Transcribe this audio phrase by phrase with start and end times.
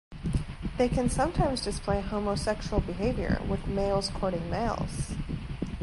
[0.79, 5.13] They can sometimes display homosexual behavior, with males courting males.